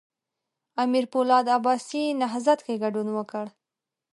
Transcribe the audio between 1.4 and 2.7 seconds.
عباسي نهضت